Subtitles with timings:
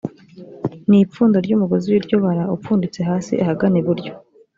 [0.89, 4.11] ni ipfundo ry’umugozi w’iryo bara upfunditse hasi ahagana iburyo